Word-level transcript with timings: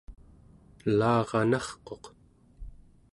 elaranarquq 0.87 2.03